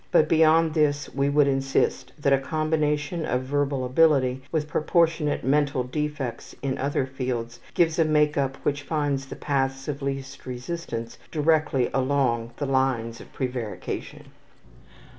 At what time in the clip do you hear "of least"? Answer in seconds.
9.87-10.47